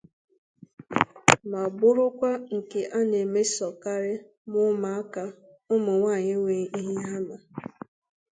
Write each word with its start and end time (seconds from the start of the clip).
ma 1.51 1.61
bụrụkwa 1.79 2.31
nke 2.55 2.79
a 2.97 2.99
na-emesòkarị 3.09 4.13
ma 4.49 4.59
ụmụaka 4.69 5.23
ụmụnwaanyị 5.73 6.29
enweghị 6.35 6.65
ihe 6.79 6.95
ha 7.05 7.17
mà 7.27 7.35